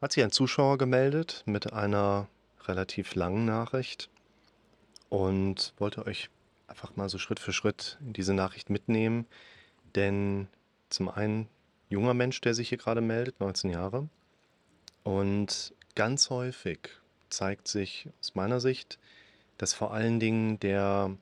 hat 0.00 0.12
sich 0.12 0.24
ein 0.24 0.30
Zuschauer 0.30 0.78
gemeldet 0.78 1.42
mit 1.46 1.72
einer 1.72 2.28
relativ 2.66 3.14
langen 3.14 3.44
Nachricht 3.44 4.08
und 5.08 5.74
wollte 5.78 6.06
euch 6.06 6.30
einfach 6.66 6.96
mal 6.96 7.08
so 7.08 7.18
Schritt 7.18 7.40
für 7.40 7.52
Schritt 7.52 7.98
diese 8.00 8.32
Nachricht 8.32 8.70
mitnehmen. 8.70 9.26
Denn 9.94 10.48
zum 10.88 11.08
einen 11.08 11.48
junger 11.88 12.14
Mensch, 12.14 12.40
der 12.40 12.54
sich 12.54 12.68
hier 12.68 12.78
gerade 12.78 13.00
meldet, 13.00 13.40
19 13.40 13.70
Jahre. 13.70 14.08
Und 15.02 15.74
ganz 15.94 16.30
häufig 16.30 16.78
zeigt 17.28 17.68
sich 17.68 18.08
aus 18.20 18.34
meiner 18.34 18.60
Sicht, 18.60 18.98
dass 19.58 19.74
vor 19.74 19.92
allen 19.92 20.20
Dingen 20.20 20.58
der 20.60 21.16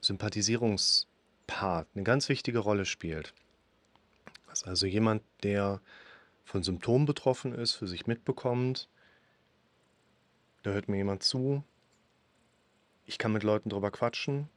Sympathisierungspart 0.00 1.86
eine 1.94 2.04
ganz 2.04 2.28
wichtige 2.28 2.58
Rolle 2.58 2.86
spielt. 2.86 3.34
Das 4.48 4.62
ist 4.62 4.68
also 4.68 4.86
jemand, 4.86 5.22
der 5.42 5.80
von 6.44 6.62
Symptomen 6.62 7.06
betroffen 7.06 7.54
ist, 7.54 7.72
für 7.72 7.86
sich 7.86 8.06
mitbekommt, 8.06 8.88
da 10.62 10.70
hört 10.70 10.88
mir 10.88 10.98
jemand 10.98 11.22
zu, 11.22 11.64
ich 13.06 13.18
kann 13.18 13.32
mit 13.32 13.42
Leuten 13.42 13.70
drüber 13.70 13.90
quatschen. 13.90 14.48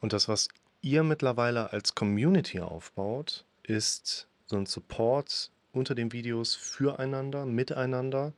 Und 0.00 0.12
das, 0.12 0.28
was 0.28 0.48
ihr 0.80 1.02
mittlerweile 1.04 1.72
als 1.72 1.94
Community 1.94 2.60
aufbaut, 2.60 3.44
ist 3.62 4.28
so 4.46 4.56
ein 4.56 4.66
Support 4.66 5.50
unter 5.72 5.94
den 5.94 6.12
Videos 6.12 6.54
füreinander, 6.54 7.46
miteinander, 7.46 8.32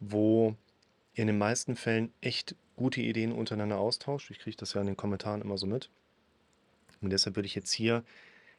wo 0.00 0.56
ihr 1.14 1.22
in 1.22 1.28
den 1.28 1.38
meisten 1.38 1.76
Fällen 1.76 2.12
echt 2.20 2.56
gute 2.76 3.00
Ideen 3.00 3.32
untereinander 3.32 3.78
austauscht. 3.78 4.30
Ich 4.30 4.38
kriege 4.38 4.56
das 4.56 4.74
ja 4.74 4.80
in 4.80 4.86
den 4.86 4.96
Kommentaren 4.96 5.42
immer 5.42 5.58
so 5.58 5.66
mit. 5.66 5.90
Und 7.00 7.10
deshalb 7.10 7.36
würde 7.36 7.46
ich 7.46 7.54
jetzt 7.54 7.72
hier 7.72 8.04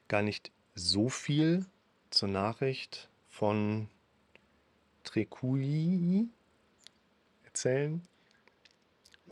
gar 0.08 0.22
nicht 0.22 0.52
so 0.76 1.10
viel 1.10 1.66
zur 2.12 2.30
Nachricht 2.30 3.10
von 3.38 3.88
Trekui 5.04 6.28
erzählen. 7.46 8.02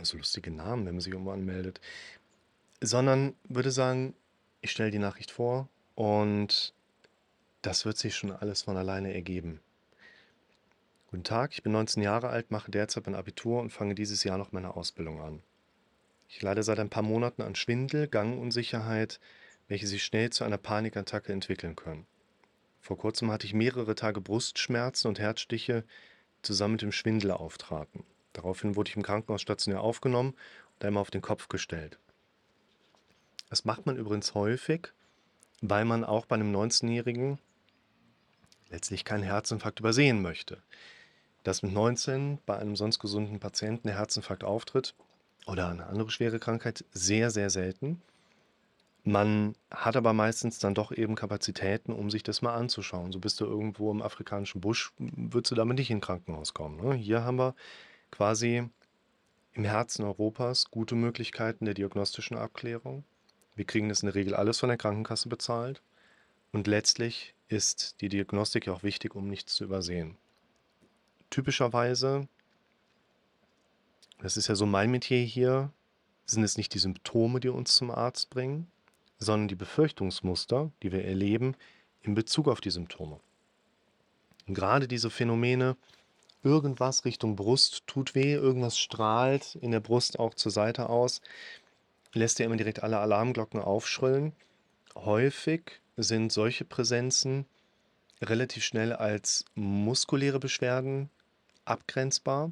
So 0.02 0.18
lustige 0.18 0.52
Namen, 0.52 0.86
wenn 0.86 0.94
man 0.94 1.02
sich 1.02 1.12
irgendwo 1.12 1.32
anmeldet. 1.32 1.82
Sondern 2.82 3.34
würde 3.46 3.72
sagen, 3.72 4.14
ich 4.62 4.70
stelle 4.70 4.92
die 4.92 5.00
Nachricht 5.00 5.32
vor 5.32 5.70
und 5.96 6.74
das 7.64 7.86
wird 7.86 7.98
sich 7.98 8.16
schon 8.16 8.32
alles 8.32 8.62
von 8.62 8.78
alleine 8.78 9.12
ergeben. 9.12 9.60
Guten 11.10 11.24
Tag, 11.24 11.54
ich 11.54 11.64
bin 11.64 11.72
19 11.72 12.04
Jahre 12.04 12.30
alt, 12.30 12.52
mache 12.52 12.70
derzeit 12.70 13.08
mein 13.08 13.16
Abitur 13.16 13.60
und 13.60 13.72
fange 13.72 13.96
dieses 13.96 14.24
Jahr 14.24 14.38
noch 14.38 14.52
meine 14.52 14.76
Ausbildung 14.76 15.20
an. 15.22 15.42
Ich 16.30 16.44
leide 16.44 16.62
seit 16.62 16.80
ein 16.80 16.92
paar 16.92 17.04
Monaten 17.04 17.42
an 17.42 17.56
Schwindel, 17.56 18.08
Gangunsicherheit, 18.08 19.20
welche 19.68 19.88
sich 19.88 20.04
schnell 20.04 20.30
zu 20.30 20.44
einer 20.44 20.60
Panikattacke 20.60 21.34
entwickeln 21.34 21.76
können. 21.76 22.06
Vor 22.86 23.00
kurzem 23.00 23.32
hatte 23.32 23.48
ich 23.48 23.56
mehrere 23.56 23.96
Tage 23.96 24.22
Brustschmerzen 24.22 25.08
und 25.08 25.18
Herzstiche, 25.18 25.86
die 26.38 26.42
zusammen 26.44 26.74
mit 26.74 26.84
dem 26.84 26.92
Schwindel 26.92 27.32
auftraten. 27.32 28.04
Daraufhin 28.32 28.76
wurde 28.76 28.92
ich 28.92 28.96
im 28.96 29.02
Krankenhaus 29.02 29.42
stationär 29.42 29.82
aufgenommen 29.82 30.36
und 30.76 30.86
einmal 30.86 31.02
auf 31.02 31.10
den 31.10 31.24
Kopf 31.24 31.48
gestellt. 31.48 31.98
Das 33.50 33.66
macht 33.66 33.88
man 33.88 33.98
übrigens 33.98 34.36
häufig, 34.36 34.90
weil 35.62 35.84
man 35.84 36.04
auch 36.04 36.28
bei 36.28 36.36
einem 36.36 36.56
19-Jährigen 36.56 37.40
letztlich 38.70 39.04
keinen 39.04 39.24
Herzinfarkt 39.24 39.80
übersehen 39.80 40.22
möchte. 40.22 40.62
Dass 41.42 41.64
mit 41.64 41.74
19 41.74 42.38
bei 42.46 42.56
einem 42.60 42.76
sonst 42.76 43.00
gesunden 43.00 43.40
Patienten 43.40 43.88
der 43.88 43.98
Herzinfarkt 43.98 44.44
auftritt 44.44 44.94
oder 45.48 45.70
eine 45.70 45.88
andere 45.88 46.12
schwere 46.12 46.38
Krankheit, 46.38 46.86
sehr, 46.92 47.32
sehr 47.32 47.50
selten. 47.50 48.04
Man 49.08 49.56
hat 49.70 49.96
aber 49.96 50.14
meistens 50.14 50.58
dann 50.58 50.74
doch 50.74 50.92
eben 50.92 51.14
Kapazitäten, 51.14 51.94
um 51.94 52.10
sich 52.10 52.24
das 52.24 52.42
mal 52.42 52.56
anzuschauen. 52.56 53.12
So 53.12 53.20
bist 53.20 53.40
du 53.40 53.46
irgendwo 53.46 53.92
im 53.92 54.02
afrikanischen 54.02 54.62
Busch, 54.62 54.94
würdest 54.98 55.52
du 55.52 55.56
damit 55.56 55.78
nicht 55.78 55.92
in 55.92 55.98
ein 55.98 56.02
Krankenhaus 56.02 56.56
kommen. 56.56 56.84
Ne? 56.84 56.96
Hier 56.96 57.24
haben 57.24 57.38
wir 57.38 57.54
quasi 58.10 58.68
im 59.54 59.64
Herzen 59.64 60.04
Europas 60.04 60.72
gute 60.72 60.96
Möglichkeiten 60.96 61.66
der 61.66 61.76
diagnostischen 61.76 62.36
Abklärung. 62.36 63.04
Wir 63.56 63.66
kriegen 63.66 63.90
das 63.90 64.02
in 64.02 64.08
der 64.08 64.16
Regel 64.16 64.34
alles 64.34 64.60
von 64.60 64.70
der 64.70 64.78
Krankenkasse 64.78 65.30
bezahlt. 65.30 65.84
Und 66.52 66.66
letztlich 66.66 67.36
ist 67.48 68.02
die 68.02 68.10
Diagnostik 68.10 68.66
ja 68.66 68.74
auch 68.74 68.82
wichtig, 68.82 69.14
um 69.14 69.28
nichts 69.28 69.54
zu 69.54 69.66
übersehen. 69.66 70.18
Typischerweise, 71.30 72.28
das 74.20 74.36
ist 74.36 74.48
ja 74.48 74.56
so 74.56 74.66
mein 74.66 74.90
Metier 74.90 75.22
hier, 75.22 75.72
sind 76.26 76.44
es 76.44 76.58
nicht 76.58 76.74
die 76.74 76.80
Symptome, 76.80 77.40
die 77.40 77.50
uns 77.50 77.76
zum 77.76 77.92
Arzt 77.92 78.32
bringen, 78.32 78.68
sondern 79.18 79.48
die 79.48 79.56
Befürchtungsmuster, 79.56 80.72
die 80.84 80.92
wir 80.92 81.06
erleben 81.06 81.56
in 82.02 82.16
Bezug 82.16 82.48
auf 82.48 82.62
die 82.62 82.70
Symptome. 82.70 83.20
Gerade 84.48 84.88
diese 84.88 85.10
Phänomene, 85.10 85.76
irgendwas 86.44 87.06
Richtung 87.06 87.36
Brust 87.36 87.88
tut 87.88 88.14
weh, 88.14 88.34
irgendwas 88.34 88.78
strahlt 88.78 89.56
in 89.56 89.72
der 89.72 89.80
Brust 89.80 90.20
auch 90.20 90.34
zur 90.36 90.52
Seite 90.52 90.90
aus, 90.90 91.22
lässt 92.14 92.40
er 92.40 92.46
immer 92.46 92.58
direkt 92.58 92.84
alle 92.84 93.00
Alarmglocken 93.00 93.60
aufschrillen. 93.60 94.34
Häufig 94.96 95.82
sind 95.98 96.32
solche 96.32 96.66
Präsenzen 96.66 97.46
relativ 98.22 98.64
schnell 98.64 98.94
als 98.94 99.46
muskuläre 99.56 100.40
Beschwerden 100.40 101.10
abgrenzbar. 101.66 102.52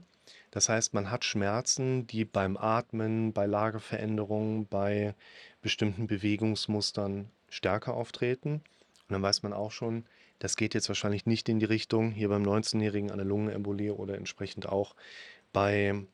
Das 0.53 0.69
heißt, 0.69 0.93
man 0.93 1.09
hat 1.09 1.25
Schmerzen, 1.25 2.05
die 2.05 2.25
beim 2.25 2.57
Atmen, 2.57 3.33
bei 3.33 3.47
Lageveränderungen, 3.47 4.67
bei 4.67 5.15
bestimmten 5.63 6.05
Bewegungsmustern 6.05 7.27
stärker 7.49 7.95
auftreten. 7.95 8.61
Und 9.07 9.09
dann 9.09 9.23
weiß 9.23 9.41
man 9.41 9.51
auch 9.51 9.71
schon, 9.71 10.05
das 10.37 10.55
geht 10.55 10.75
jetzt 10.75 10.89
wahrscheinlich 10.89 11.25
nicht 11.25 11.49
in 11.49 11.57
die 11.57 11.65
Richtung, 11.65 12.11
hier 12.11 12.29
beim 12.29 12.43
19-Jährigen 12.43 13.09
eine 13.09 13.23
Lungenembolie 13.23 13.95
oder 13.95 14.15
entsprechend 14.15 14.69
auch 14.69 14.93
bei 15.53 16.05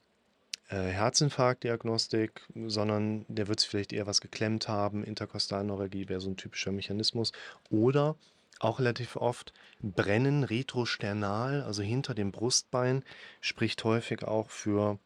äh, 0.69 0.75
Herzinfarktdiagnostik, 0.75 2.41
sondern 2.65 3.25
der 3.27 3.49
wird 3.49 3.59
sich 3.59 3.67
vielleicht 3.67 3.91
eher 3.91 4.07
was 4.07 4.21
geklemmt 4.21 4.69
haben. 4.69 5.03
Interkostalneuralgie 5.03 6.07
wäre 6.07 6.21
so 6.21 6.29
ein 6.29 6.37
typischer 6.37 6.71
Mechanismus. 6.71 7.33
Oder 7.69 8.15
auch 8.59 8.79
relativ 8.79 9.15
oft 9.15 9.53
Brennen 9.81 10.43
retrosternal, 10.43 11.63
also 11.63 11.81
hinter 11.81 12.13
dem 12.13 12.31
Brustbein, 12.31 13.03
spricht 13.41 13.83
häufig 13.83 14.23
auch 14.23 14.49
für 14.49 14.99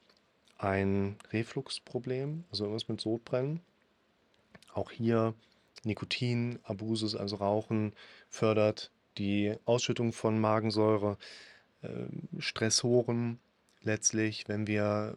ein 0.57 1.17
Refluxproblem, 1.31 2.45
also 2.49 2.65
irgendwas 2.65 2.87
mit 2.87 3.01
Sodbrennen. 3.01 3.61
Auch 4.73 4.91
hier 4.91 5.33
Nikotin, 5.83 6.59
Abusus, 6.63 7.15
also 7.15 7.35
Rauchen, 7.37 7.93
fördert 8.29 8.91
die 9.17 9.55
Ausschüttung 9.65 10.13
von 10.13 10.39
Magensäure, 10.39 11.17
äh, 11.81 11.89
Stressoren 12.39 13.39
letztlich, 13.83 14.47
wenn 14.47 14.67
wir 14.67 15.15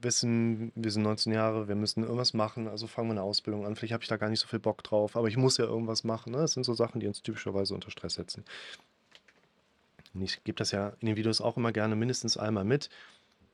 wissen, 0.00 0.72
wir 0.74 0.90
sind 0.90 1.02
19 1.02 1.32
Jahre, 1.32 1.68
wir 1.68 1.74
müssen 1.74 2.02
irgendwas 2.02 2.34
machen, 2.34 2.68
also 2.68 2.86
fangen 2.86 3.08
wir 3.08 3.12
eine 3.12 3.22
Ausbildung 3.22 3.66
an. 3.66 3.76
Vielleicht 3.76 3.92
habe 3.92 4.02
ich 4.02 4.08
da 4.08 4.16
gar 4.16 4.28
nicht 4.30 4.40
so 4.40 4.48
viel 4.48 4.58
Bock 4.58 4.82
drauf, 4.82 5.16
aber 5.16 5.28
ich 5.28 5.36
muss 5.36 5.58
ja 5.58 5.64
irgendwas 5.64 6.04
machen. 6.04 6.32
Ne? 6.32 6.38
Das 6.38 6.52
sind 6.52 6.64
so 6.64 6.74
Sachen, 6.74 7.00
die 7.00 7.06
uns 7.06 7.22
typischerweise 7.22 7.74
unter 7.74 7.90
Stress 7.90 8.14
setzen. 8.14 8.44
Und 10.14 10.22
ich 10.22 10.42
gebe 10.44 10.56
das 10.56 10.72
ja 10.72 10.92
in 11.00 11.06
den 11.06 11.16
Videos 11.16 11.40
auch 11.40 11.56
immer 11.56 11.72
gerne 11.72 11.96
mindestens 11.96 12.36
einmal 12.36 12.64
mit, 12.64 12.90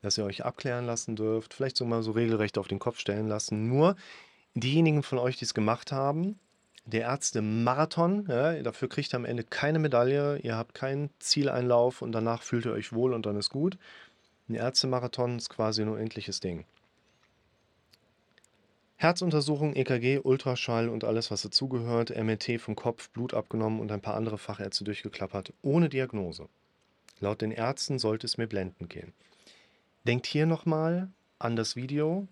dass 0.01 0.17
ihr 0.17 0.25
euch 0.25 0.45
abklären 0.45 0.85
lassen 0.85 1.15
dürft, 1.15 1.53
vielleicht 1.53 1.77
sogar 1.77 2.01
so 2.03 2.11
regelrecht 2.11 2.57
auf 2.57 2.67
den 2.67 2.79
Kopf 2.79 2.99
stellen 2.99 3.27
lassen. 3.27 3.67
Nur 3.67 3.95
diejenigen 4.55 5.03
von 5.03 5.19
euch, 5.19 5.37
die 5.37 5.45
es 5.45 5.53
gemacht 5.53 5.91
haben, 5.91 6.39
der 6.85 7.01
Ärzte-Marathon. 7.01 8.25
Ja, 8.27 8.61
dafür 8.63 8.87
kriegt 8.89 9.13
ihr 9.13 9.17
am 9.17 9.25
Ende 9.25 9.43
keine 9.43 9.79
Medaille. 9.79 10.37
Ihr 10.39 10.55
habt 10.55 10.73
keinen 10.73 11.09
Zieleinlauf 11.19 12.01
und 12.01 12.13
danach 12.13 12.41
fühlt 12.41 12.65
ihr 12.65 12.71
euch 12.71 12.93
wohl 12.93 13.13
und 13.13 13.25
dann 13.25 13.35
ist 13.35 13.49
gut. 13.49 13.77
Ein 14.49 14.55
Ärzte-Marathon 14.55 15.37
ist 15.37 15.49
quasi 15.49 15.81
ein 15.81 15.89
unendliches 15.89 16.39
Ding. 16.39 16.65
Herzuntersuchung, 18.95 19.75
EKG, 19.75 20.19
Ultraschall 20.19 20.89
und 20.89 21.03
alles, 21.03 21.29
was 21.29 21.43
dazugehört, 21.43 22.09
MRT 22.09 22.59
vom 22.59 22.75
Kopf, 22.75 23.09
Blut 23.09 23.33
abgenommen 23.33 23.79
und 23.79 23.91
ein 23.91 24.01
paar 24.01 24.15
andere 24.15 24.37
Fachärzte 24.37 24.83
durchgeklappert, 24.83 25.53
ohne 25.61 25.89
Diagnose. 25.89 26.49
Laut 27.19 27.41
den 27.41 27.51
Ärzten 27.51 27.99
sollte 27.99 28.25
es 28.25 28.37
mir 28.37 28.47
blendend 28.47 28.89
gehen. 28.89 29.13
Denkt 30.05 30.25
hier 30.25 30.45
nochmal 30.45 31.09
an 31.37 31.55
das 31.55 31.75
Video, 31.75 32.27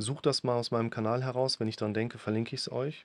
Sucht 0.00 0.26
das 0.26 0.44
mal 0.44 0.56
aus 0.56 0.70
meinem 0.70 0.90
Kanal 0.90 1.24
heraus. 1.24 1.58
Wenn 1.58 1.66
ich 1.66 1.74
daran 1.74 1.92
denke, 1.92 2.18
verlinke 2.18 2.54
ich 2.54 2.62
es 2.62 2.72
euch. 2.72 3.04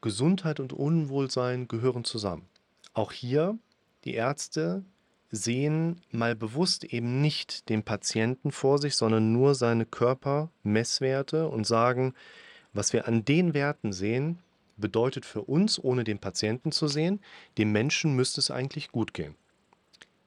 Gesundheit 0.00 0.58
und 0.58 0.72
Unwohlsein 0.72 1.68
gehören 1.68 2.02
zusammen. 2.02 2.48
Auch 2.94 3.12
hier, 3.12 3.56
die 4.04 4.14
Ärzte 4.14 4.84
sehen 5.30 6.00
mal 6.10 6.34
bewusst 6.34 6.84
eben 6.84 7.20
nicht 7.20 7.68
den 7.68 7.82
Patienten 7.82 8.50
vor 8.50 8.78
sich, 8.78 8.96
sondern 8.96 9.32
nur 9.32 9.54
seine 9.54 9.84
Körpermesswerte 9.84 11.48
und 11.48 11.66
sagen, 11.66 12.14
was 12.72 12.92
wir 12.92 13.06
an 13.06 13.24
den 13.24 13.54
Werten 13.54 13.92
sehen, 13.92 14.38
bedeutet 14.76 15.26
für 15.26 15.42
uns, 15.42 15.82
ohne 15.82 16.04
den 16.04 16.18
Patienten 16.18 16.72
zu 16.72 16.88
sehen, 16.88 17.20
dem 17.58 17.72
Menschen 17.72 18.14
müsste 18.14 18.40
es 18.40 18.50
eigentlich 18.50 18.90
gut 18.92 19.12
gehen. 19.12 19.34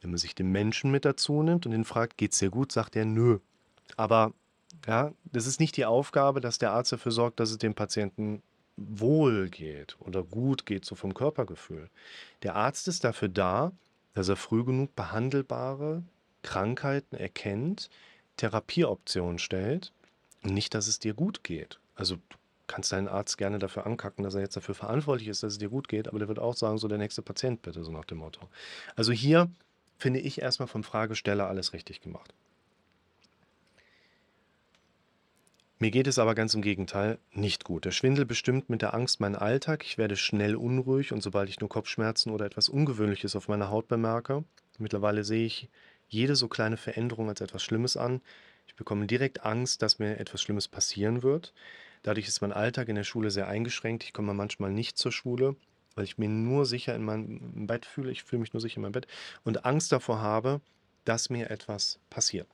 Wenn 0.02 0.12
man 0.12 0.18
sich 0.18 0.36
den 0.36 0.52
Menschen 0.52 0.92
mit 0.92 1.06
dazu 1.06 1.42
nimmt 1.44 1.66
und 1.66 1.72
ihn 1.74 1.86
fragt, 1.86 2.18
geht 2.18 2.34
es 2.34 2.40
dir 2.40 2.50
gut, 2.50 2.72
sagt 2.72 2.96
er 2.96 3.06
nö. 3.06 3.40
Aber 3.98 4.34
ja, 4.88 5.14
das 5.32 5.48
ist 5.48 5.60
nicht 5.60 5.78
die 5.78 5.86
Aufgabe, 5.86 6.42
dass 6.42 6.58
der 6.58 6.72
Arzt 6.72 6.92
dafür 6.92 7.12
sorgt, 7.12 7.40
dass 7.40 7.52
es 7.52 7.58
dem 7.58 7.76
Patienten 7.76 8.42
wohl 8.78 9.50
geht 9.50 9.96
oder 10.00 10.24
gut 10.24 10.66
geht, 10.66 10.86
so 10.86 10.96
vom 10.96 11.14
Körpergefühl. 11.14 11.90
Der 12.42 12.56
Arzt 12.56 12.88
ist 12.88 13.04
dafür 13.04 13.30
da, 13.30 13.72
dass 14.14 14.30
er 14.30 14.36
früh 14.36 14.64
genug 14.64 14.96
behandelbare 14.96 16.04
Krankheiten 16.44 17.16
erkennt, 17.16 17.90
Therapieoptionen 18.38 19.40
stellt 19.40 19.94
und 20.44 20.54
nicht, 20.54 20.74
dass 20.74 20.88
es 20.88 21.00
dir 21.00 21.14
gut 21.14 21.44
geht. 21.44 21.80
Also 21.96 22.16
du 22.16 22.38
kannst 22.68 22.92
deinen 22.92 23.08
Arzt 23.08 23.38
gerne 23.38 23.60
dafür 23.60 23.86
ankacken, 23.86 24.24
dass 24.24 24.36
er 24.36 24.42
jetzt 24.42 24.56
dafür 24.56 24.76
verantwortlich 24.76 25.28
ist, 25.28 25.44
dass 25.44 25.54
es 25.54 25.60
dir 25.60 25.70
gut 25.70 25.88
geht, 25.88 26.08
aber 26.08 26.20
der 26.20 26.28
wird 26.28 26.40
auch 26.40 26.56
sagen, 26.56 26.78
so 26.78 26.88
der 26.88 26.98
nächste 26.98 27.22
Patient 27.22 27.62
bitte, 27.62 27.84
so 27.84 27.92
nach 27.92 28.06
dem 28.06 28.20
Motto. 28.20 28.50
Also 28.96 29.12
hier 29.12 29.50
finde 29.98 30.20
ich 30.20 30.42
erstmal 30.42 30.68
vom 30.68 30.84
Fragesteller 30.84 31.48
alles 31.48 31.74
richtig 31.74 32.02
gemacht. 32.02 32.34
Mir 35.82 35.90
geht 35.90 36.06
es 36.06 36.20
aber 36.20 36.36
ganz 36.36 36.54
im 36.54 36.62
Gegenteil 36.62 37.18
nicht 37.34 37.64
gut. 37.64 37.86
Der 37.86 37.92
Schwindel 37.92 38.24
bestimmt 38.24 38.70
mit 38.70 38.84
der 38.84 38.94
Angst 38.94 39.20
meinen 39.20 39.36
Alltag. 39.36 39.84
Ich 39.84 39.98
werde 39.98 40.16
schnell 40.16 40.56
unruhig 40.56 41.12
und 41.12 41.24
sobald 41.24 41.50
ich 41.50 41.60
nur 41.60 41.70
Kopfschmerzen 41.70 42.30
oder 42.32 42.46
etwas 42.46 42.70
Ungewöhnliches 42.70 43.36
auf 43.36 43.48
meiner 43.48 43.72
Haut 43.72 43.88
bemerke, 43.88 44.44
mittlerweile 44.78 45.24
sehe 45.24 45.44
ich 45.44 45.70
jede 46.08 46.36
so 46.36 46.48
kleine 46.48 46.78
Veränderung 46.78 47.30
als 47.30 47.42
etwas 47.42 47.64
Schlimmes 47.64 47.98
an. 47.98 48.22
Ich 48.68 48.76
bekomme 48.76 49.08
direkt 49.08 49.44
Angst, 49.44 49.82
dass 49.82 49.98
mir 49.98 50.20
etwas 50.20 50.44
Schlimmes 50.44 50.68
passieren 50.68 51.24
wird. 51.24 51.52
Dadurch 52.04 52.28
ist 52.28 52.42
mein 52.42 52.54
Alltag 52.54 52.88
in 52.88 52.96
der 52.96 53.04
Schule 53.04 53.32
sehr 53.32 53.48
eingeschränkt. 53.48 54.04
Ich 54.04 54.14
komme 54.14 54.36
manchmal 54.36 54.72
nicht 54.72 55.00
zur 55.00 55.12
Schule, 55.12 55.56
weil 55.96 56.04
ich 56.04 56.20
mir 56.20 56.30
nur 56.30 56.68
sicher 56.68 56.94
in 56.94 57.02
meinem 57.02 57.66
Bett 57.66 57.88
fühle. 57.88 58.12
Ich 58.12 58.22
fühle 58.22 58.42
mich 58.42 58.54
nur 58.54 58.62
sicher 58.62 58.76
in 58.76 58.84
meinem 58.84 58.92
Bett 58.92 59.08
und 59.46 59.66
Angst 59.66 59.92
davor 59.92 60.22
habe, 60.22 60.62
dass 61.06 61.32
mir 61.32 61.50
etwas 61.50 62.00
passiert. 62.12 62.46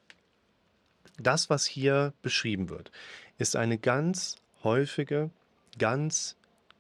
Das, 1.18 1.50
was 1.50 1.66
hier 1.66 2.14
beschrieben 2.22 2.70
wird, 2.70 2.92
ist 3.38 3.56
eine 3.56 3.78
ganz 3.78 4.36
häufige, 4.64 5.32
ganz 5.78 6.36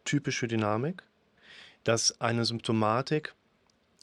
typische 0.05 0.47
Dynamik, 0.47 1.03
dass 1.83 2.19
eine 2.21 2.45
Symptomatik 2.45 3.33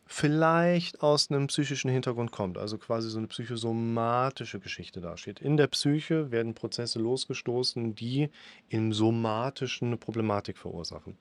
vielleicht 0.07 1.03
aus 1.03 1.31
einem 1.31 1.47
psychischen 1.47 1.91
Hintergrund 1.91 2.31
kommt, 2.31 2.59
also 2.59 2.79
quasi 2.79 3.09
so 3.09 3.19
eine 3.19 3.27
psychosomatische 3.27 4.61
Geschichte 4.61 5.01
dasteht. 5.01 5.41
In 5.41 5.57
der 5.57 5.67
Psyche 5.69 6.31
werden 6.31 6.55
Prozesse 6.55 6.99
losgestoßen, 6.99 7.95
die 7.95 8.31
im 8.69 8.93
somatischen 8.93 9.89
eine 9.89 9.97
Problematik 9.97 10.59
verursachen. 10.59 11.17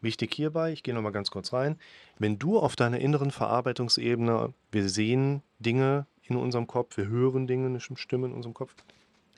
Wichtig 0.00 0.34
hierbei, 0.34 0.72
ich 0.72 0.82
gehe 0.82 0.92
nochmal 0.92 1.12
ganz 1.12 1.30
kurz 1.30 1.52
rein, 1.52 1.78
wenn 2.18 2.38
du 2.38 2.58
auf 2.58 2.76
deiner 2.76 2.98
inneren 2.98 3.30
Verarbeitungsebene, 3.30 4.52
wir 4.70 4.88
sehen 4.88 5.42
Dinge 5.60 6.06
in 6.28 6.36
unserem 6.36 6.66
Kopf, 6.66 6.96
wir 6.96 7.08
hören 7.08 7.46
Dinge, 7.46 7.66
eine 7.66 7.80
Stimme 7.80 8.26
in 8.26 8.32
unserem 8.32 8.54
Kopf, 8.54 8.74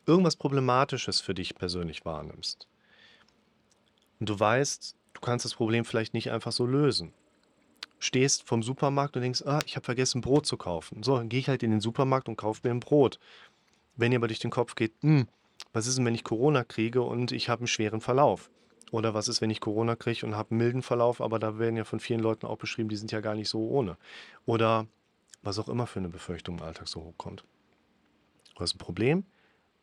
irgendwas 0.07 0.37
Problematisches 0.37 1.21
für 1.21 1.35
dich 1.35 1.55
persönlich 1.55 2.05
wahrnimmst 2.05 2.69
und 4.21 4.29
du 4.29 4.39
weißt, 4.39 4.97
du 5.15 5.21
kannst 5.21 5.45
das 5.45 5.55
Problem 5.55 5.85
vielleicht 5.85 6.15
nicht 6.15 6.31
einfach 6.31 6.53
so 6.53 6.67
lösen, 6.67 7.13
stehst 7.99 8.47
vom 8.47 8.63
Supermarkt 8.63 9.17
und 9.17 9.23
denkst, 9.23 9.43
ah, 9.47 9.61
ich 9.67 9.77
habe 9.77 9.85
vergessen, 9.85 10.21
Brot 10.21 10.47
zu 10.47 10.57
kaufen. 10.57 11.03
So, 11.03 11.17
dann 11.17 11.29
gehe 11.29 11.41
ich 11.41 11.49
halt 11.49 11.63
in 11.63 11.71
den 11.71 11.81
Supermarkt 11.81 12.29
und 12.29 12.37
kaufe 12.37 12.61
mir 12.65 12.71
ein 12.71 12.81
Brot. 12.81 13.19
Wenn 13.97 14.13
ihr 14.13 14.19
aber 14.19 14.29
durch 14.29 14.39
den 14.39 14.51
Kopf 14.51 14.75
geht, 14.75 14.93
hm, 15.01 15.27
was 15.73 15.87
ist 15.87 15.99
denn, 15.99 16.05
wenn 16.05 16.15
ich 16.15 16.25
Corona 16.25 16.65
kriege 16.65 17.03
und 17.03 17.33
ich 17.33 17.49
habe 17.49 17.61
einen 17.61 17.67
schweren 17.67 18.01
Verlauf? 18.01 18.51
Oder 18.93 19.15
was 19.15 19.29
ist, 19.29 19.41
wenn 19.41 19.51
ich 19.51 19.61
Corona 19.61 19.97
kriege 19.97 20.25
und 20.25 20.37
habe 20.37 20.51
einen 20.51 20.59
milden 20.59 20.83
Verlauf, 20.83 21.21
aber 21.21 21.39
da 21.39 21.59
werden 21.59 21.77
ja 21.77 21.85
von 21.85 21.99
vielen 21.99 22.21
Leuten 22.21 22.47
auch 22.47 22.59
beschrieben, 22.59 22.89
die 22.89 22.97
sind 22.97 23.11
ja 23.11 23.21
gar 23.21 23.35
nicht 23.35 23.49
so 23.49 23.69
ohne. 23.69 23.97
Oder 24.45 24.87
was 25.47 25.59
auch 25.59 25.69
immer 25.69 25.87
für 25.87 26.01
eine 26.01 26.09
Befürchtung 26.09 26.59
im 26.59 26.65
Alltag 26.65 26.89
so 26.89 27.03
hochkommt. 27.03 27.45
Du 28.55 28.61
hast 28.61 28.75
ein 28.75 28.79
Problem, 28.79 29.25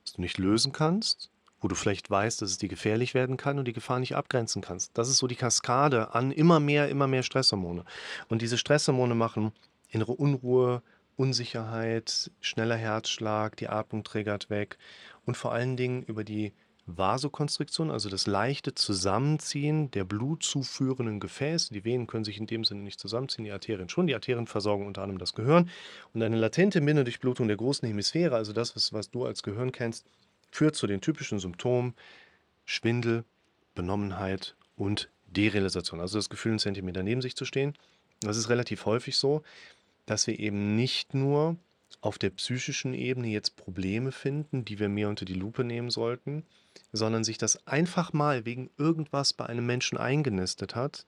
das 0.04 0.14
du 0.14 0.22
nicht 0.22 0.38
lösen 0.38 0.72
kannst, 0.72 1.32
wo 1.62 1.68
du 1.68 1.76
vielleicht 1.76 2.10
weißt, 2.10 2.42
dass 2.42 2.52
es 2.52 2.58
dir 2.58 2.68
gefährlich 2.68 3.14
werden 3.14 3.38
kann 3.38 3.58
und 3.58 3.66
die 3.66 3.74
Gefahr 3.74 4.00
nicht 4.00 4.16
abgrenzen 4.16 4.62
kannst. 4.62 4.98
Das 4.98 5.08
ist 5.10 5.18
so 5.18 5.28
die 5.28 5.36
Kaskade 5.36 6.14
an 6.14 6.32
immer 6.32 6.60
mehr, 6.60 6.90
immer 6.90 7.08
mehr 7.08 7.24
Stresshormone. 7.24 7.86
Und 8.28 8.42
diese 8.42 8.58
Stresshormone 8.58 9.16
machen 9.16 9.54
innere 9.90 10.12
Unruhe, 10.12 10.82
Unsicherheit, 11.16 12.32
schneller 12.42 12.76
Herzschlag, 12.76 13.56
die 13.56 13.70
Atmung 13.70 14.04
triggert 14.04 14.50
weg 14.50 14.78
und 15.26 15.38
vor 15.38 15.54
allen 15.54 15.78
Dingen 15.78 16.04
über 16.04 16.24
die 16.24 16.54
Vasokonstriktion, 16.86 17.92
also 17.92 18.10
das 18.10 18.28
leichte 18.28 18.76
Zusammenziehen 18.76 19.90
der 19.92 20.04
blutzuführenden 20.04 21.20
Gefäße. 21.20 21.74
Die 21.74 21.86
Venen 21.86 22.08
können 22.08 22.26
sich 22.26 22.38
in 22.38 22.46
dem 22.46 22.66
Sinne 22.66 22.82
nicht 22.82 23.00
zusammenziehen, 23.00 23.46
die 23.46 23.52
Arterien 23.52 23.88
schon. 23.88 24.08
Die 24.08 24.14
Arterien 24.14 24.48
versorgen 24.48 24.86
unter 24.86 25.02
anderem 25.02 25.20
das 25.20 25.34
Gehirn. 25.34 25.70
Und 26.14 26.22
eine 26.22 26.36
latente 26.36 26.82
Minderdurchblutung 26.82 27.48
der 27.48 27.58
großen 27.58 27.88
Hemisphäre, 27.88 28.36
also 28.36 28.52
das, 28.52 28.92
was, 28.94 29.10
du 29.12 29.26
als 29.26 29.44
Gehirn 29.44 29.72
kennst, 29.72 30.06
führt 30.52 30.76
zu 30.76 30.86
den 30.86 31.00
typischen 31.00 31.40
Symptomen 31.40 31.94
Schwindel, 32.66 33.24
Benommenheit 33.76 34.56
und 34.76 35.10
Derealisation. 35.28 36.02
Also 36.02 36.18
das 36.18 36.30
Gefühl, 36.30 36.52
einen 36.52 36.60
Zentimeter 36.60 37.02
neben 37.02 37.22
sich 37.22 37.36
zu 37.36 37.46
stehen. 37.46 37.76
Das 38.20 38.38
ist 38.38 38.50
relativ 38.50 38.86
häufig 38.86 39.18
so, 39.18 39.42
dass 40.06 40.28
wir 40.28 40.38
eben 40.38 40.76
nicht 40.76 41.14
nur 41.14 41.58
auf 42.02 42.18
der 42.18 42.32
psychischen 42.32 42.94
Ebene 42.94 43.28
jetzt 43.28 43.56
Probleme 43.56 44.12
finden, 44.12 44.66
die 44.66 44.80
wir 44.80 44.90
mehr 44.90 45.10
unter 45.10 45.26
die 45.26 45.34
Lupe 45.34 45.64
nehmen 45.64 45.90
sollten, 45.90 46.44
sondern 46.92 47.24
sich 47.24 47.38
das 47.38 47.66
einfach 47.68 48.14
mal 48.14 48.46
wegen 48.46 48.70
irgendwas 48.78 49.34
bei 49.34 49.46
einem 49.46 49.66
Menschen 49.66 49.98
eingenistet 49.98 50.76
hat 50.76 51.06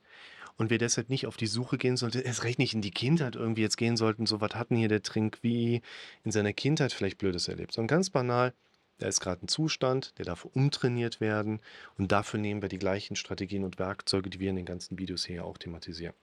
und 0.57 0.69
wir 0.69 0.77
deshalb 0.77 1.09
nicht 1.09 1.27
auf 1.27 1.37
die 1.37 1.47
Suche 1.47 1.77
gehen 1.77 1.97
sollten, 1.97 2.19
erst 2.19 2.43
recht 2.43 2.59
nicht 2.59 2.73
in 2.73 2.81
die 2.81 2.91
Kindheit 2.91 3.35
irgendwie 3.35 3.61
jetzt 3.61 3.77
gehen 3.77 3.97
sollten, 3.97 4.25
so 4.25 4.41
was 4.41 4.55
hatten 4.55 4.75
hier 4.75 4.87
der 4.87 5.03
Trink 5.03 5.39
wie 5.41 5.81
in 6.23 6.31
seiner 6.31 6.53
Kindheit 6.53 6.93
vielleicht 6.93 7.17
Blödes 7.17 7.47
erlebt, 7.47 7.73
sondern 7.73 7.97
ganz 7.97 8.09
banal, 8.09 8.53
da 8.97 9.07
ist 9.07 9.19
gerade 9.19 9.45
ein 9.45 9.49
Zustand, 9.49 10.17
der 10.17 10.25
darf 10.25 10.45
umtrainiert 10.45 11.19
werden 11.19 11.59
und 11.97 12.11
dafür 12.11 12.39
nehmen 12.39 12.61
wir 12.61 12.69
die 12.69 12.79
gleichen 12.79 13.15
Strategien 13.15 13.65
und 13.65 13.77
Werkzeuge, 13.79 14.29
die 14.29 14.39
wir 14.39 14.49
in 14.49 14.55
den 14.55 14.65
ganzen 14.65 14.97
Videos 14.97 15.25
hier 15.25 15.45
auch 15.45 15.57
thematisieren. 15.57 16.15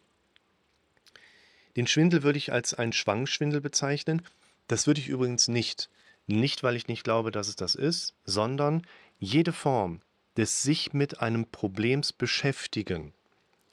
Den 1.76 1.86
Schwindel 1.86 2.22
würde 2.22 2.38
ich 2.38 2.52
als 2.52 2.74
einen 2.74 2.92
Schwangschwindel 2.92 3.60
bezeichnen. 3.60 4.22
Das 4.66 4.86
würde 4.86 5.00
ich 5.00 5.08
übrigens 5.08 5.48
nicht. 5.48 5.90
Nicht, 6.26 6.62
weil 6.62 6.76
ich 6.76 6.88
nicht 6.88 7.04
glaube, 7.04 7.30
dass 7.30 7.48
es 7.48 7.56
das 7.56 7.74
ist, 7.74 8.14
sondern 8.24 8.86
jede 9.18 9.52
Form 9.52 10.00
des 10.36 10.62
sich 10.62 10.92
mit 10.92 11.20
einem 11.20 11.46
Problems 11.46 12.12
beschäftigen 12.12 13.12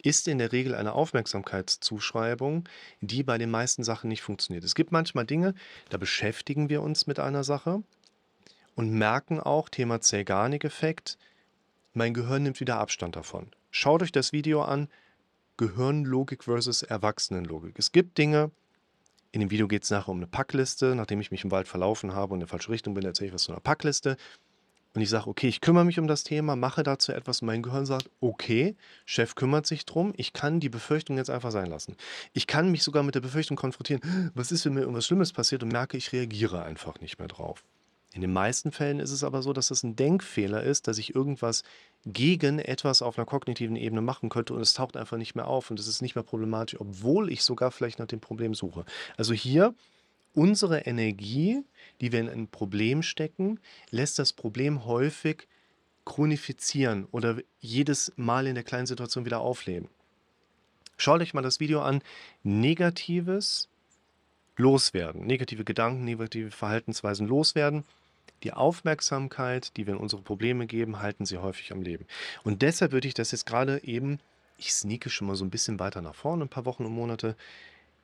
ist 0.01 0.27
in 0.27 0.37
der 0.37 0.51
Regel 0.51 0.75
eine 0.75 0.93
Aufmerksamkeitszuschreibung, 0.93 2.67
die 3.01 3.23
bei 3.23 3.37
den 3.37 3.51
meisten 3.51 3.83
Sachen 3.83 4.07
nicht 4.07 4.21
funktioniert. 4.21 4.63
Es 4.63 4.75
gibt 4.75 4.91
manchmal 4.91 5.25
Dinge, 5.25 5.53
da 5.89 5.97
beschäftigen 5.97 6.69
wir 6.69 6.81
uns 6.81 7.07
mit 7.07 7.19
einer 7.19 7.43
Sache 7.43 7.83
und 8.75 8.91
merken 8.91 9.39
auch, 9.39 9.69
Thema 9.69 9.99
Zeigarnik-Effekt, 9.99 11.17
mein 11.93 12.13
Gehirn 12.13 12.43
nimmt 12.43 12.59
wieder 12.59 12.79
Abstand 12.79 13.15
davon. 13.15 13.51
Schaut 13.71 14.01
euch 14.01 14.11
das 14.11 14.31
Video 14.31 14.61
an, 14.61 14.87
Gehirnlogik 15.57 16.45
versus 16.45 16.83
Erwachsenenlogik. 16.83 17.77
Es 17.77 17.91
gibt 17.91 18.17
Dinge, 18.17 18.51
in 19.31 19.41
dem 19.41 19.51
Video 19.51 19.67
geht 19.67 19.83
es 19.83 19.89
nachher 19.89 20.09
um 20.09 20.17
eine 20.17 20.27
Packliste. 20.27 20.95
Nachdem 20.95 21.21
ich 21.21 21.31
mich 21.31 21.43
im 21.43 21.51
Wald 21.51 21.67
verlaufen 21.67 22.13
habe 22.13 22.33
und 22.33 22.37
in 22.37 22.41
der 22.41 22.47
falsche 22.47 22.69
Richtung 22.69 22.93
bin, 22.93 23.05
erzähle 23.05 23.27
ich 23.27 23.33
was 23.33 23.43
zu 23.43 23.51
einer 23.51 23.61
Packliste. 23.61 24.17
Und 24.95 25.01
ich 25.01 25.09
sage, 25.09 25.27
okay, 25.27 25.47
ich 25.47 25.61
kümmere 25.61 25.85
mich 25.85 25.99
um 25.99 26.07
das 26.07 26.23
Thema, 26.23 26.55
mache 26.55 26.81
dazu 26.81 27.11
etwas 27.11 27.41
und 27.41 27.45
mein 27.45 27.61
Gehirn 27.61 27.85
sagt, 27.85 28.09
okay, 28.21 28.75
Chef 29.05 29.35
kümmert 29.35 29.67
sich 29.67 29.85
drum, 29.85 30.13
ich 30.17 30.33
kann 30.33 30.59
die 30.59 30.69
Befürchtung 30.69 31.17
jetzt 31.17 31.29
einfach 31.29 31.51
sein 31.51 31.67
lassen. 31.67 31.95
Ich 32.33 32.47
kann 32.47 32.71
mich 32.71 32.81
sogar 32.81 33.03
mit 33.03 33.13
der 33.13 33.21
Befürchtung 33.21 33.55
konfrontieren, 33.55 34.31
was 34.33 34.51
ist, 34.51 34.65
wenn 34.65 34.73
mir 34.73 34.81
irgendwas 34.81 35.05
Schlimmes 35.05 35.31
passiert 35.31 35.61
und 35.61 35.71
merke, 35.71 35.95
ich 35.95 36.11
reagiere 36.11 36.63
einfach 36.63 36.99
nicht 37.01 37.19
mehr 37.19 37.27
drauf. 37.27 37.63
In 38.13 38.21
den 38.21 38.33
meisten 38.33 38.71
Fällen 38.71 38.99
ist 38.99 39.11
es 39.11 39.23
aber 39.23 39.43
so, 39.43 39.53
dass 39.53 39.67
das 39.67 39.83
ein 39.83 39.95
Denkfehler 39.95 40.63
ist, 40.63 40.87
dass 40.87 40.97
ich 40.97 41.13
irgendwas 41.13 41.63
gegen 42.05 42.57
etwas 42.57 43.01
auf 43.01 43.17
einer 43.17 43.25
kognitiven 43.25 43.75
Ebene 43.75 44.01
machen 44.01 44.29
könnte 44.29 44.53
und 44.53 44.61
es 44.61 44.73
taucht 44.73 44.97
einfach 44.97 45.17
nicht 45.17 45.35
mehr 45.35 45.47
auf 45.47 45.69
und 45.69 45.79
es 45.79 45.87
ist 45.87 46.01
nicht 46.01 46.15
mehr 46.15 46.23
problematisch, 46.23 46.79
obwohl 46.79 47.31
ich 47.31 47.43
sogar 47.43 47.71
vielleicht 47.71 47.99
nach 47.99 48.07
dem 48.07 48.19
Problem 48.19 48.55
suche. 48.55 48.83
Also 49.17 49.33
hier 49.33 49.75
unsere 50.33 50.81
Energie, 50.81 51.63
die 52.01 52.11
wir 52.11 52.19
in 52.19 52.29
ein 52.29 52.47
Problem 52.47 53.03
stecken, 53.03 53.59
lässt 53.91 54.17
das 54.17 54.33
Problem 54.33 54.85
häufig 54.85 55.47
chronifizieren 56.05 57.07
oder 57.11 57.37
jedes 57.59 58.11
Mal 58.15 58.47
in 58.47 58.55
der 58.55 58.63
kleinen 58.63 58.87
Situation 58.87 59.25
wieder 59.25 59.41
aufleben. 59.41 59.87
Schaut 60.97 61.21
euch 61.21 61.35
mal 61.35 61.43
das 61.43 61.59
Video 61.59 61.81
an. 61.81 62.01
Negatives 62.41 63.69
loswerden, 64.57 65.25
negative 65.27 65.63
Gedanken, 65.63 66.03
negative 66.03 66.51
Verhaltensweisen 66.51 67.27
loswerden 67.27 67.85
die 68.43 68.53
Aufmerksamkeit, 68.53 69.75
die 69.77 69.87
wir 69.87 69.93
in 69.95 69.99
unsere 69.99 70.21
Probleme 70.21 70.67
geben, 70.67 70.99
halten 70.99 71.25
sie 71.25 71.37
häufig 71.37 71.71
am 71.71 71.81
Leben. 71.81 72.05
Und 72.43 72.61
deshalb 72.61 72.91
würde 72.91 73.07
ich 73.07 73.13
das 73.13 73.31
jetzt 73.31 73.45
gerade 73.45 73.83
eben, 73.83 74.19
ich 74.57 74.73
sneake 74.73 75.09
schon 75.09 75.27
mal 75.27 75.35
so 75.35 75.45
ein 75.45 75.49
bisschen 75.49 75.79
weiter 75.79 76.01
nach 76.01 76.15
vorne, 76.15 76.45
ein 76.45 76.49
paar 76.49 76.65
Wochen 76.65 76.85
und 76.85 76.93
Monate. 76.93 77.35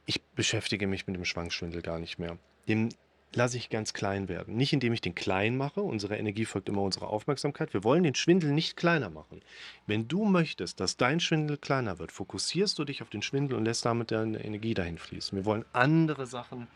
Ich 0.05 0.21
beschäftige 0.21 0.87
mich 0.87 1.07
mit 1.07 1.15
dem 1.15 1.25
Schwankschwindel 1.25 1.81
gar 1.81 1.99
nicht 1.99 2.19
mehr. 2.19 2.37
Den 2.67 2.89
lasse 3.35 3.57
ich 3.57 3.69
ganz 3.69 3.93
klein 3.93 4.29
werden. 4.29 4.55
Nicht 4.55 4.73
indem 4.73 4.93
ich 4.93 5.01
den 5.01 5.15
klein 5.15 5.57
mache, 5.57 5.81
unsere 5.81 6.17
Energie 6.17 6.45
folgt 6.45 6.69
immer 6.69 6.81
unserer 6.81 7.09
Aufmerksamkeit. 7.09 7.73
Wir 7.73 7.83
wollen 7.83 8.03
den 8.03 8.15
Schwindel 8.15 8.51
nicht 8.51 8.77
kleiner 8.77 9.09
machen. 9.09 9.41
Wenn 9.87 10.07
du 10.07 10.25
möchtest, 10.25 10.79
dass 10.79 10.97
dein 10.97 11.19
Schwindel 11.19 11.57
kleiner 11.57 11.99
wird, 11.99 12.11
fokussierst 12.11 12.77
du 12.79 12.85
dich 12.85 13.01
auf 13.01 13.09
den 13.09 13.21
Schwindel 13.21 13.57
und 13.57 13.65
lässt 13.65 13.85
damit 13.85 14.11
deine 14.11 14.43
Energie 14.43 14.73
dahin 14.73 14.97
fließen. 14.97 15.37
Wir 15.37 15.45
wollen 15.45 15.65
andere 15.73 16.25
Sachen 16.25 16.67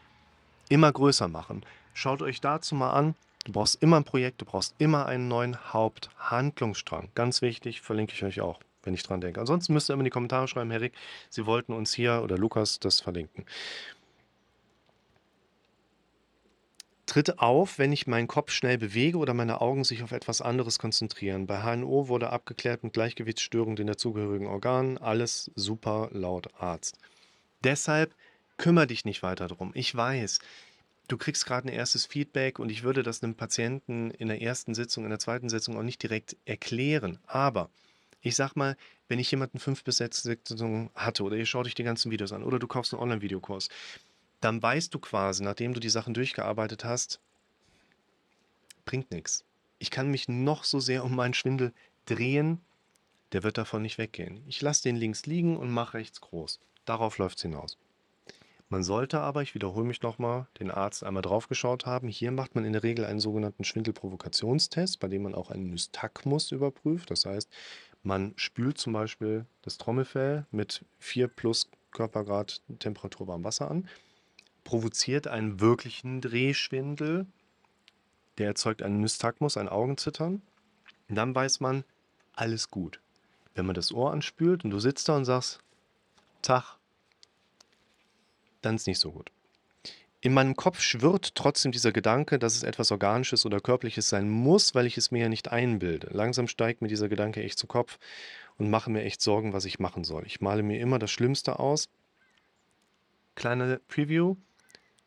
immer 0.70 0.92
größer 0.92 1.28
machen. 1.28 1.66
Schaut 1.94 2.22
euch 2.22 2.42
dazu 2.42 2.76
mal 2.76 2.92
an, 2.92 3.16
Du 3.46 3.54
brauchst 3.54 3.82
immer 3.82 3.98
ein 3.98 4.04
Projekt, 4.04 4.42
du 4.42 4.46
brauchst 4.46 4.76
immer 4.80 5.06
einen 5.06 5.28
neuen 5.28 5.74
Haupthandlungsstrang. 5.74 7.10
Ganz 7.16 7.42
wichtig, 7.42 7.82
verlinke 7.82 8.14
ich 8.14 8.24
euch 8.24 8.42
auch, 8.42 8.60
wenn 8.84 8.94
ich 8.94 9.04
dran 9.04 9.22
denke. 9.22 9.40
Ansonsten 9.40 9.74
müsst 9.74 9.90
ihr 9.90 9.94
immer 9.94 10.02
in 10.02 10.06
die 10.06 10.12
Kommentare 10.12 10.48
schreiben, 10.48 10.72
Herrik, 10.72 10.94
Sie 11.30 11.46
wollten 11.46 11.74
uns 11.74 11.94
hier 11.94 12.22
oder 12.24 12.38
Lukas 12.38 12.80
das 12.80 13.00
verlinken. 13.00 13.46
Tritt 17.10 17.40
auf, 17.40 17.80
wenn 17.80 17.92
ich 17.92 18.06
meinen 18.06 18.28
Kopf 18.28 18.52
schnell 18.52 18.78
bewege 18.78 19.18
oder 19.18 19.34
meine 19.34 19.62
Augen 19.62 19.84
sich 19.84 20.04
auf 20.04 20.12
etwas 20.12 20.42
anderes 20.42 20.78
konzentrieren. 20.78 21.48
Bei 21.48 21.64
HNO 21.64 22.08
wurde 22.08 22.30
abgeklärt 22.30 22.84
mit 22.84 22.94
Gleichgewichtsstörungen 22.94 23.78
in 23.78 23.88
der 23.88 23.98
zugehörigen 23.98 24.46
Organen. 24.46 25.00
Alles 25.00 25.50
super 25.56 26.10
laut 26.12 26.54
Arzt. 26.60 27.00
Deshalb 27.64 28.14
kümmere 28.58 28.86
dich 28.86 29.06
nicht 29.06 29.24
weiter 29.24 29.48
drum. 29.48 29.72
Ich 29.74 29.96
weiß, 29.96 30.38
du 31.10 31.18
kriegst 31.18 31.46
gerade 31.46 31.68
ein 31.68 31.74
erstes 31.74 32.06
Feedback 32.06 32.60
und 32.60 32.70
ich 32.70 32.84
würde 32.84 33.04
das 33.04 33.22
einem 33.22 33.36
Patienten 33.36 34.12
in 34.12 34.30
der 34.30 34.42
ersten 34.42 34.74
Sitzung, 34.74 35.04
in 35.04 35.10
der 35.10 35.20
zweiten 35.20 35.50
Sitzung 35.50 35.78
auch 35.78 35.84
nicht 35.84 36.02
direkt 36.02 36.38
erklären. 36.46 37.20
Aber 37.28 37.70
ich 38.22 38.36
sag 38.36 38.56
mal, 38.56 38.78
wenn 39.08 39.20
ich 39.20 39.32
jemanden 39.32 39.60
fünf 39.60 39.84
bis 39.84 39.98
sechs 39.98 40.22
Sitzungen 40.22 40.92
hatte 40.94 41.24
oder 41.24 41.36
ihr 41.36 41.46
schaut 41.46 41.66
euch 41.66 41.76
die 41.76 41.84
ganzen 41.84 42.12
Videos 42.12 42.32
an 42.32 42.44
oder 42.44 42.60
du 42.60 42.68
kaufst 42.68 42.94
einen 42.94 43.02
Online-Videokurs, 43.02 43.70
dann 44.40 44.62
weißt 44.62 44.94
du 44.94 45.00
quasi, 45.00 45.44
nachdem 45.44 45.74
du 45.74 45.80
die 45.80 45.90
Sachen 45.90 46.14
durchgearbeitet 46.14 46.86
hast, 46.86 47.20
bringt 48.86 49.12
nichts. 49.12 49.44
Ich 49.80 49.92
kann 49.92 50.12
mich 50.12 50.30
noch 50.30 50.64
so 50.64 50.80
sehr 50.80 51.04
um 51.04 51.16
meinen 51.16 51.34
Schwindel 51.34 51.74
drehen, 52.06 52.62
der 53.32 53.44
wird 53.44 53.58
davon 53.58 53.82
nicht 53.82 53.98
weggehen. 53.98 54.44
Ich 54.48 54.62
lasse 54.62 54.84
den 54.84 54.96
links 54.96 55.26
liegen 55.26 55.58
und 55.58 55.72
mache 55.72 55.96
rechts 55.96 56.22
groß. 56.22 56.60
Darauf 56.86 57.18
läuft 57.18 57.38
es 57.38 57.44
hinaus. 57.44 57.78
Man 58.70 58.84
sollte 58.84 59.20
aber, 59.20 59.42
ich 59.42 59.56
wiederhole 59.56 59.86
mich 59.86 60.02
nochmal, 60.04 60.48
den 60.60 60.70
Arzt 60.70 61.04
einmal 61.04 61.24
draufgeschaut 61.24 61.86
haben. 61.86 62.08
Hier 62.08 62.32
macht 62.32 62.54
man 62.56 62.66
in 62.66 62.74
der 62.74 62.84
Regel 62.84 63.06
einen 63.06 63.20
sogenannten 63.20 63.64
Schwindelprovokationstest, 63.64 65.00
bei 65.00 65.08
dem 65.08 65.24
man 65.24 65.34
auch 65.34 65.50
einen 65.50 65.72
Nystagmus 65.72 66.52
überprüft. 66.52 67.10
Das 67.10 67.26
heißt, 67.26 67.50
man 68.04 68.34
spült 68.36 68.78
zum 68.78 68.94
Beispiel 68.94 69.46
das 69.64 69.78
Trommelfell 69.78 70.46
mit 70.52 70.86
4 71.00 71.28
plus 71.28 71.70
Körpergrad 71.92 72.62
Temperatur 72.78 73.28
warm 73.28 73.44
Wasser 73.44 73.72
an 73.72 73.88
provoziert 74.70 75.28
einen 75.28 75.60
wirklichen 75.60 76.22
Drehschwindel. 76.22 77.26
Der 78.38 78.48
erzeugt 78.48 78.84
einen 78.84 79.02
Nystagmus, 79.02 79.58
ein 79.58 79.68
Augenzittern. 79.68 80.44
Und 81.08 81.16
dann 81.16 81.34
weiß 81.34 81.60
man, 81.60 81.84
alles 82.34 82.70
gut. 82.70 83.00
Wenn 83.56 83.66
man 83.66 83.74
das 83.74 83.92
Ohr 83.92 84.12
anspült 84.12 84.64
und 84.64 84.70
du 84.70 84.80
sitzt 84.80 85.10
da 85.10 85.18
und 85.18 85.26
sagst, 85.26 85.60
Tag, 86.44 86.78
dann 88.62 88.76
ist 88.76 88.88
nicht 88.88 89.00
so 89.00 89.12
gut. 89.12 89.32
In 90.22 90.34
meinem 90.34 90.56
Kopf 90.56 90.82
schwirrt 90.82 91.34
trotzdem 91.36 91.72
dieser 91.72 91.94
Gedanke, 91.94 92.40
dass 92.40 92.56
es 92.56 92.64
etwas 92.64 92.92
Organisches 92.92 93.46
oder 93.46 93.62
Körperliches 93.62 94.10
sein 94.10 94.30
muss, 94.30 94.76
weil 94.76 94.86
ich 94.86 94.98
es 94.98 95.12
mir 95.12 95.20
ja 95.20 95.30
nicht 95.30 95.50
einbilde. 95.50 96.10
Langsam 96.12 96.50
steigt 96.50 96.82
mir 96.82 96.90
dieser 96.90 97.08
Gedanke 97.08 97.42
echt 97.42 97.58
zu 97.58 97.68
Kopf 97.68 97.98
und 98.58 98.70
mache 98.70 98.92
mir 98.92 99.04
echt 99.04 99.22
Sorgen, 99.22 99.54
was 99.54 99.64
ich 99.64 99.80
machen 99.80 100.04
soll. 100.04 100.26
Ich 100.26 100.42
male 100.42 100.62
mir 100.62 100.82
immer 100.82 101.00
das 101.00 101.12
Schlimmste 101.12 101.58
aus. 101.58 101.88
Kleine 103.36 103.80
Preview 103.88 104.36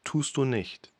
tust 0.02 0.34
du 0.38 0.46
nicht. 0.46 0.92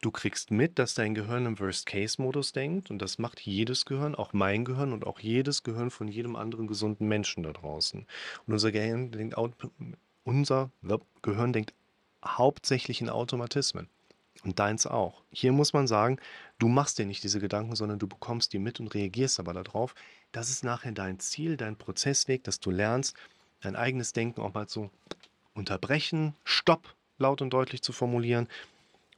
Du 0.00 0.10
kriegst 0.10 0.50
mit, 0.50 0.78
dass 0.78 0.94
dein 0.94 1.14
Gehirn 1.14 1.44
im 1.44 1.58
Worst-Case-Modus 1.58 2.52
denkt 2.52 2.90
und 2.90 3.00
das 3.00 3.18
macht 3.18 3.40
jedes 3.40 3.84
Gehirn, 3.84 4.14
auch 4.14 4.32
mein 4.32 4.64
Gehirn 4.64 4.92
und 4.92 5.06
auch 5.06 5.20
jedes 5.20 5.62
Gehirn 5.62 5.90
von 5.90 6.08
jedem 6.08 6.36
anderen 6.36 6.66
gesunden 6.66 7.08
Menschen 7.08 7.42
da 7.42 7.52
draußen. 7.52 8.06
Und 8.46 8.52
unser 8.52 8.72
Gehirn 8.72 9.10
denkt, 9.10 9.36
unser 10.26 10.70
Gehirn 11.22 11.52
denkt 11.52 11.72
hauptsächlich 12.22 13.00
in 13.00 13.08
Automatismen. 13.08 13.88
Und 14.44 14.58
deins 14.58 14.86
auch. 14.86 15.22
Hier 15.30 15.50
muss 15.50 15.72
man 15.72 15.86
sagen, 15.86 16.18
du 16.58 16.68
machst 16.68 16.98
dir 16.98 17.06
nicht 17.06 17.24
diese 17.24 17.40
Gedanken, 17.40 17.74
sondern 17.74 17.98
du 17.98 18.06
bekommst 18.06 18.52
die 18.52 18.58
mit 18.58 18.78
und 18.78 18.94
reagierst 18.94 19.40
aber 19.40 19.54
darauf. 19.54 19.94
Das 20.30 20.50
ist 20.50 20.62
nachher 20.62 20.92
dein 20.92 21.18
Ziel, 21.18 21.56
dein 21.56 21.76
Prozessweg, 21.76 22.44
dass 22.44 22.60
du 22.60 22.70
lernst, 22.70 23.16
dein 23.60 23.74
eigenes 23.74 24.12
Denken 24.12 24.42
auch 24.42 24.52
mal 24.52 24.68
zu 24.68 24.90
unterbrechen, 25.54 26.34
Stopp 26.44 26.94
laut 27.18 27.40
und 27.40 27.50
deutlich 27.50 27.82
zu 27.82 27.92
formulieren, 27.92 28.46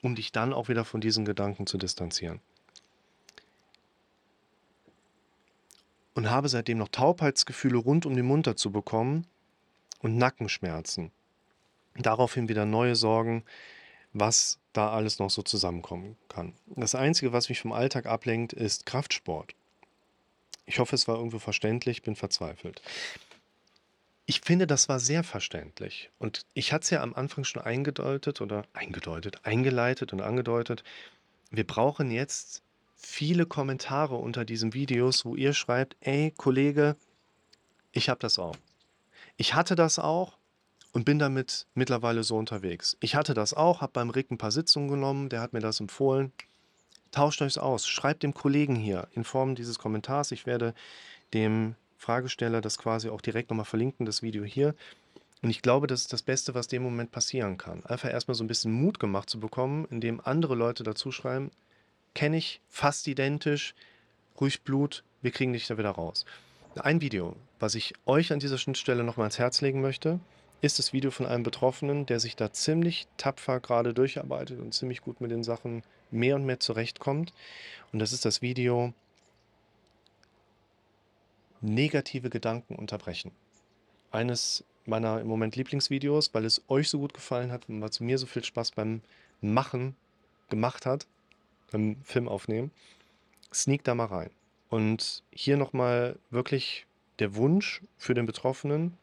um 0.03 0.15
dich 0.15 0.31
dann 0.31 0.53
auch 0.53 0.69
wieder 0.69 0.85
von 0.85 1.01
diesen 1.01 1.25
Gedanken 1.25 1.67
zu 1.67 1.77
distanzieren. 1.77 2.41
Und 6.15 6.31
habe 6.31 6.49
seitdem 6.49 6.79
noch 6.79 6.89
Taubheitsgefühle 6.89 7.77
rund 7.77 8.07
um 8.07 8.15
den 8.15 8.25
Mund 8.27 8.47
dazu 8.47 8.71
bekommen 8.71 9.27
und 10.01 10.17
Nackenschmerzen. 10.17 11.11
Daraufhin 11.97 12.49
wieder 12.49 12.65
neue 12.65 12.97
Sorgen, 12.97 13.45
was 14.13 14.59
da 14.73 14.91
alles 14.91 15.19
noch 15.19 15.31
so 15.31 15.43
zusammenkommen 15.43 16.17
kann. 16.29 16.55
Das 16.67 16.95
Einzige, 16.95 17.33
was 17.33 17.49
mich 17.49 17.61
vom 17.61 17.73
Alltag 17.73 18.07
ablenkt, 18.07 18.53
ist 18.53 18.87
Kraftsport. 18.87 19.55
Ich 20.67 20.79
hoffe, 20.79 20.95
es 20.95 21.09
war 21.09 21.17
irgendwo 21.17 21.39
verständlich, 21.39 22.03
bin 22.03 22.15
verzweifelt. 22.15 22.83
Ich 24.27 24.43
finde, 24.43 24.67
das 24.67 24.89
war 24.91 25.01
sehr 25.01 25.25
verständlich. 25.25 26.11
Und 26.19 26.45
ich 26.53 26.73
hatte 26.73 26.85
es 26.85 26.91
ja 26.91 27.03
am 27.03 27.15
Anfang 27.15 27.45
schon 27.45 27.63
eingedeutet 27.63 28.43
oder 28.43 28.65
eingedeutet, 28.75 29.41
eingeleitet 29.45 30.13
und 30.13 30.21
angedeutet. 30.21 30.85
Wir 31.51 31.67
brauchen 31.67 32.11
jetzt 32.11 32.63
viele 32.95 33.47
Kommentare 33.47 34.17
unter 34.17 34.45
diesen 34.45 34.75
Videos, 34.75 35.25
wo 35.25 35.35
ihr 35.35 35.55
schreibt, 35.55 35.97
ey 36.01 36.33
Kollege, 36.37 36.97
ich 37.93 38.11
habe 38.11 38.21
das 38.21 38.39
auch. 38.39 38.57
Ich 39.41 39.55
hatte 39.55 39.77
das 39.77 40.01
auch 40.01 40.37
und 40.93 41.05
bin 41.05 41.21
damit 41.21 41.67
mittlerweile 41.75 42.25
so 42.25 42.37
unterwegs. 42.37 42.97
Ich 42.99 43.15
hatte 43.15 43.35
das 43.35 43.55
auch, 43.55 43.81
habe 43.81 43.93
beim 43.93 44.11
Rick 44.11 44.33
ein 44.33 44.37
paar 44.37 44.51
Sitzungen 44.51 44.89
genommen, 44.89 45.29
der 45.29 45.41
hat 45.41 45.53
mir 45.53 45.61
das 45.61 45.79
empfohlen. 45.79 46.33
Tauscht 47.13 47.41
euch 47.41 47.57
aus, 47.57 47.87
schreibt 47.87 48.25
dem 48.25 48.35
Kollegen 48.35 48.75
hier 48.75 49.07
in 49.13 49.23
Form 49.23 49.55
dieses 49.55 49.79
Kommentars. 49.79 50.33
Ich 50.33 50.45
werde 50.45 50.75
dem 51.35 51.77
Fragesteller 51.99 52.61
das 52.61 52.79
quasi 52.79 53.11
auch 53.11 53.21
direkt 53.21 53.51
nochmal 53.51 53.65
verlinken, 53.65 54.07
das 54.07 54.23
Video 54.23 54.43
hier. 54.43 54.75
Und 55.41 55.51
ich 55.51 55.63
glaube, 55.63 55.87
das 55.87 56.01
ist 56.01 56.13
das 56.13 56.23
Beste, 56.23 56.57
was 56.57 56.67
dem 56.67 56.83
Moment 56.83 57.13
passieren 57.13 57.59
kann. 57.59 57.87
Einfach 57.87 58.11
erstmal 58.11 58.35
so 58.35 58.43
ein 58.43 58.49
bisschen 58.49 58.73
Mut 58.73 58.99
gemacht 58.99 59.31
zu 59.31 59.39
bekommen, 59.39 59.87
indem 59.89 60.21
andere 60.21 60.57
Leute 60.57 60.83
dazu 60.83 61.13
schreiben, 61.13 61.53
kenne 62.13 62.39
ich, 62.39 62.61
fast 62.69 63.07
identisch, 63.07 63.77
ruhig 64.41 64.63
Blut, 64.63 65.05
wir 65.23 65.31
kriegen 65.31 65.53
dich 65.53 65.69
da 65.69 65.79
wieder 65.79 65.91
raus. 65.91 66.25
Ein 66.81 67.01
Video, 67.01 67.35
was 67.59 67.75
ich 67.75 67.95
euch 68.07 68.33
an 68.33 68.39
dieser 68.39 68.59
Schnittstelle 68.59 69.03
nochmal 69.03 69.25
ans 69.25 69.39
Herz 69.39 69.61
legen 69.61 69.81
möchte, 69.81 70.21
ist 70.61 70.79
das 70.79 70.93
Video 70.93 71.11
von 71.11 71.27
einem 71.27 71.43
Betroffenen, 71.43 72.07
der 72.07 72.21
sich 72.21 72.37
da 72.37 72.53
ziemlich 72.53 73.07
tapfer 73.17 73.61
gerade 73.61 73.95
durcharbeitet 73.95 74.61
und 74.61 74.75
ziemlich 74.75 75.01
gut 75.01 75.21
mit 75.21 75.31
den 75.31 75.43
Sachen 75.43 75.83
mehr 76.11 76.37
und 76.37 76.45
mehr 76.45 76.61
zurechtkommt. 76.61 77.33
Und 77.93 77.99
das 77.99 78.13
ist 78.13 78.25
das 78.25 78.43
Video 78.43 78.93
negative 81.61 82.31
Gedanken 82.31 82.77
unterbrechen. 82.77 83.33
Eines 84.11 84.65
meiner 84.87 85.21
im 85.21 85.27
Moment 85.27 85.57
Lieblingsvideos, 85.57 86.33
weil 86.33 86.45
es 86.45 86.63
euch 86.69 86.89
so 86.89 86.99
gut 86.99 87.13
gefallen 87.13 87.51
hat 87.51 87.69
und 87.69 87.81
weil 87.81 87.91
es 87.91 88.01
mir 88.01 88.19
so 88.19 88.27
viel 88.27 88.45
Spaß 88.45 88.73
beim 88.73 89.03
Machen 89.41 89.97
gemacht 90.49 90.87
hat, 90.87 91.07
beim 91.73 91.97
Film 92.05 92.29
aufnehmen. 92.29 92.71
Sneak 93.53 93.85
da 93.85 93.95
mal 93.95 94.07
rein. 94.07 94.31
Und 94.69 95.23
hier 95.31 95.57
nochmal 95.57 96.19
wirklich 96.31 96.87
der 97.19 97.35
Wunsch 97.35 97.83
für 97.97 98.15
den 98.15 98.27
Betroffenen. 98.27 98.97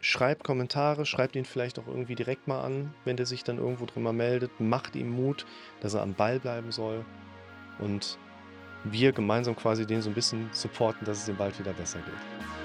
Schreibt 0.00 0.44
Kommentare, 0.44 1.06
schreibt 1.06 1.34
ihn 1.36 1.44
vielleicht 1.44 1.78
auch 1.78 1.86
irgendwie 1.86 2.14
direkt 2.14 2.46
mal 2.46 2.60
an, 2.62 2.94
wenn 3.04 3.16
der 3.16 3.26
sich 3.26 3.42
dann 3.42 3.58
irgendwo 3.58 3.86
drin 3.86 4.02
mal 4.02 4.12
meldet. 4.12 4.60
Macht 4.60 4.96
ihm 4.96 5.10
Mut, 5.10 5.46
dass 5.80 5.94
er 5.94 6.02
am 6.02 6.14
Ball 6.14 6.40
bleiben 6.40 6.72
soll. 6.72 7.04
Und 7.78 8.18
wir 8.84 9.12
gemeinsam 9.12 9.56
quasi 9.56 9.86
den 9.86 10.02
so 10.02 10.10
ein 10.10 10.14
bisschen 10.14 10.50
supporten, 10.52 11.06
dass 11.06 11.18
es 11.18 11.24
dem 11.24 11.36
bald 11.36 11.58
wieder 11.58 11.72
besser 11.72 12.00
geht. 12.00 12.63